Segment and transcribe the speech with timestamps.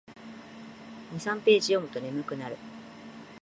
[1.19, 2.57] 二三ページ読むと眠くなる